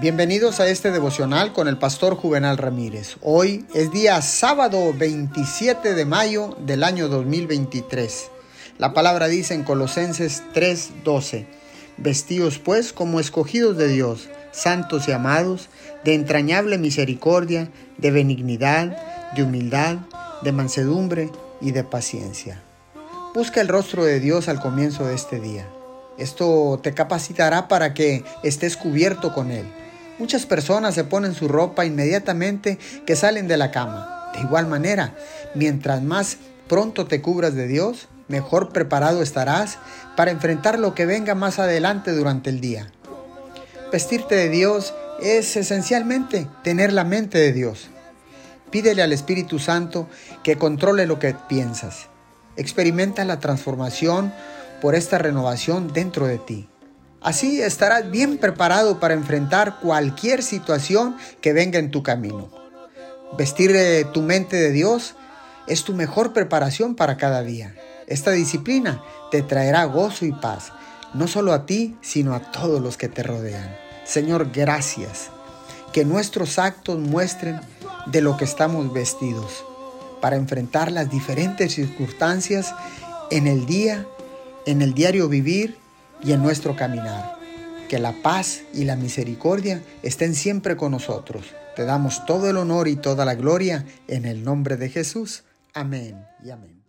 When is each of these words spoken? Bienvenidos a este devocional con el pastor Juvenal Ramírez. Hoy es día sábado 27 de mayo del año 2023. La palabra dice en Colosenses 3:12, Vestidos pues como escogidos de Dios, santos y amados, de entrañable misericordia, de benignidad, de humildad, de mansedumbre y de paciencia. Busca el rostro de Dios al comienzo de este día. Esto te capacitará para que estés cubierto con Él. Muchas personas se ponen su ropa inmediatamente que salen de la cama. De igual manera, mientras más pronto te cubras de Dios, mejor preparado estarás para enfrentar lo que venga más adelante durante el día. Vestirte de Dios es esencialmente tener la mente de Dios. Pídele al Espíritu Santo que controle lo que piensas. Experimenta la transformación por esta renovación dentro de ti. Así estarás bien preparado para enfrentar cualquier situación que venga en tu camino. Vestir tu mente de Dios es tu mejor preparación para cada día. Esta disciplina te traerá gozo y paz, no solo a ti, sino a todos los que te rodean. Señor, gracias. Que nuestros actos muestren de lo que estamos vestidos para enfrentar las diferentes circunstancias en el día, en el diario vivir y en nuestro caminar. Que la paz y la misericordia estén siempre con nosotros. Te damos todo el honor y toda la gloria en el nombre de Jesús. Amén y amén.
Bienvenidos 0.00 0.60
a 0.60 0.68
este 0.68 0.92
devocional 0.92 1.52
con 1.52 1.68
el 1.68 1.76
pastor 1.76 2.14
Juvenal 2.14 2.56
Ramírez. 2.56 3.16
Hoy 3.20 3.66
es 3.74 3.90
día 3.90 4.22
sábado 4.22 4.94
27 4.96 5.94
de 5.94 6.04
mayo 6.06 6.56
del 6.60 6.84
año 6.84 7.08
2023. 7.08 8.30
La 8.78 8.94
palabra 8.94 9.28
dice 9.28 9.52
en 9.52 9.62
Colosenses 9.62 10.42
3:12, 10.54 11.44
Vestidos 11.98 12.58
pues 12.58 12.94
como 12.94 13.20
escogidos 13.20 13.76
de 13.76 13.88
Dios, 13.88 14.30
santos 14.52 15.06
y 15.06 15.12
amados, 15.12 15.68
de 16.02 16.14
entrañable 16.14 16.78
misericordia, 16.78 17.68
de 17.98 18.10
benignidad, 18.10 19.32
de 19.34 19.42
humildad, 19.42 19.96
de 20.40 20.52
mansedumbre 20.52 21.30
y 21.60 21.72
de 21.72 21.84
paciencia. 21.84 22.62
Busca 23.34 23.60
el 23.60 23.68
rostro 23.68 24.04
de 24.04 24.18
Dios 24.18 24.48
al 24.48 24.60
comienzo 24.60 25.04
de 25.04 25.14
este 25.14 25.40
día. 25.40 25.66
Esto 26.20 26.78
te 26.82 26.92
capacitará 26.92 27.66
para 27.66 27.94
que 27.94 28.24
estés 28.42 28.76
cubierto 28.76 29.32
con 29.32 29.50
Él. 29.50 29.64
Muchas 30.18 30.44
personas 30.44 30.94
se 30.94 31.04
ponen 31.04 31.34
su 31.34 31.48
ropa 31.48 31.86
inmediatamente 31.86 32.78
que 33.06 33.16
salen 33.16 33.48
de 33.48 33.56
la 33.56 33.70
cama. 33.70 34.30
De 34.34 34.40
igual 34.40 34.66
manera, 34.66 35.14
mientras 35.54 36.02
más 36.02 36.36
pronto 36.68 37.06
te 37.06 37.22
cubras 37.22 37.54
de 37.54 37.66
Dios, 37.66 38.08
mejor 38.28 38.68
preparado 38.68 39.22
estarás 39.22 39.78
para 40.14 40.30
enfrentar 40.30 40.78
lo 40.78 40.94
que 40.94 41.06
venga 41.06 41.34
más 41.34 41.58
adelante 41.58 42.12
durante 42.12 42.50
el 42.50 42.60
día. 42.60 42.92
Vestirte 43.90 44.34
de 44.34 44.50
Dios 44.50 44.92
es 45.22 45.56
esencialmente 45.56 46.46
tener 46.62 46.92
la 46.92 47.04
mente 47.04 47.38
de 47.38 47.52
Dios. 47.54 47.88
Pídele 48.70 49.02
al 49.02 49.12
Espíritu 49.12 49.58
Santo 49.58 50.06
que 50.44 50.56
controle 50.56 51.06
lo 51.06 51.18
que 51.18 51.34
piensas. 51.48 52.08
Experimenta 52.56 53.24
la 53.24 53.40
transformación 53.40 54.32
por 54.80 54.94
esta 54.94 55.18
renovación 55.18 55.92
dentro 55.92 56.26
de 56.26 56.38
ti. 56.38 56.68
Así 57.20 57.60
estarás 57.60 58.10
bien 58.10 58.38
preparado 58.38 58.98
para 58.98 59.14
enfrentar 59.14 59.78
cualquier 59.80 60.42
situación 60.42 61.16
que 61.40 61.52
venga 61.52 61.78
en 61.78 61.90
tu 61.90 62.02
camino. 62.02 62.48
Vestir 63.36 63.76
tu 64.12 64.22
mente 64.22 64.56
de 64.56 64.70
Dios 64.70 65.14
es 65.66 65.84
tu 65.84 65.92
mejor 65.94 66.32
preparación 66.32 66.94
para 66.94 67.16
cada 67.16 67.42
día. 67.42 67.74
Esta 68.06 68.32
disciplina 68.32 69.02
te 69.30 69.42
traerá 69.42 69.84
gozo 69.84 70.24
y 70.24 70.32
paz, 70.32 70.72
no 71.14 71.28
solo 71.28 71.52
a 71.52 71.66
ti, 71.66 71.96
sino 72.00 72.34
a 72.34 72.50
todos 72.50 72.80
los 72.80 72.96
que 72.96 73.08
te 73.08 73.22
rodean. 73.22 73.76
Señor, 74.04 74.50
gracias. 74.52 75.30
Que 75.92 76.04
nuestros 76.04 76.58
actos 76.58 76.98
muestren 76.98 77.60
de 78.06 78.20
lo 78.20 78.36
que 78.36 78.44
estamos 78.44 78.92
vestidos 78.92 79.64
para 80.20 80.36
enfrentar 80.36 80.90
las 80.90 81.10
diferentes 81.10 81.74
circunstancias 81.74 82.74
en 83.30 83.46
el 83.46 83.66
día, 83.66 84.06
en 84.66 84.82
el 84.82 84.94
diario 84.94 85.28
vivir 85.28 85.76
y 86.22 86.32
en 86.32 86.42
nuestro 86.42 86.76
caminar. 86.76 87.38
Que 87.88 87.98
la 87.98 88.12
paz 88.22 88.62
y 88.72 88.84
la 88.84 88.96
misericordia 88.96 89.82
estén 90.02 90.34
siempre 90.34 90.76
con 90.76 90.92
nosotros. 90.92 91.46
Te 91.74 91.84
damos 91.84 92.24
todo 92.26 92.48
el 92.48 92.56
honor 92.56 92.88
y 92.88 92.96
toda 92.96 93.24
la 93.24 93.34
gloria 93.34 93.84
en 94.06 94.24
el 94.24 94.44
nombre 94.44 94.76
de 94.76 94.88
Jesús. 94.88 95.44
Amén 95.74 96.24
y 96.44 96.50
amén. 96.50 96.80